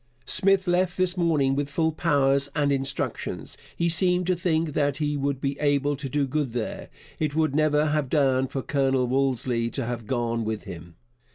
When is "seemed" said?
3.87-4.25